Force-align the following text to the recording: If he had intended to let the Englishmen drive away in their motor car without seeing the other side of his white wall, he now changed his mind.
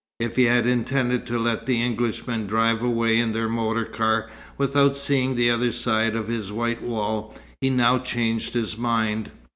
If 0.19 0.35
he 0.35 0.45
had 0.45 0.65
intended 0.65 1.27
to 1.27 1.37
let 1.37 1.67
the 1.67 1.79
Englishmen 1.79 2.47
drive 2.47 2.81
away 2.81 3.19
in 3.19 3.33
their 3.33 3.47
motor 3.47 3.85
car 3.85 4.31
without 4.57 4.97
seeing 4.97 5.35
the 5.35 5.51
other 5.51 5.71
side 5.71 6.15
of 6.15 6.27
his 6.27 6.51
white 6.51 6.81
wall, 6.81 7.35
he 7.61 7.69
now 7.69 7.99
changed 7.99 8.55
his 8.55 8.75
mind. 8.75 9.29